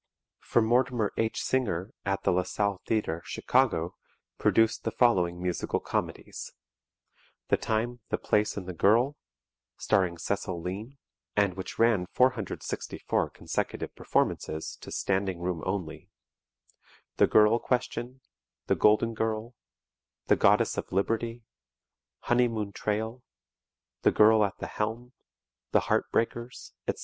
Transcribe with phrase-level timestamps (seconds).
[0.39, 1.43] For Mortimer H.
[1.43, 3.93] Singer at the La Salle Theatre, Chicago,
[4.39, 6.53] produced the following Musical Comedies:
[7.49, 9.15] "The Time, the Place and the Girl,"
[9.77, 10.97] starring Cecil Lean
[11.35, 16.09] and which ran 464 consecutive performances to "standing room only";
[17.17, 18.21] "The Girl Question,"
[18.65, 19.53] "The Golden Girl,"
[20.29, 21.43] "The Goddess of Liberty,"
[22.21, 23.21] "Honeymoon Trail,"
[24.01, 25.11] "The Girl at the Helm,"
[25.73, 26.99] "The Heart Breakers," etc.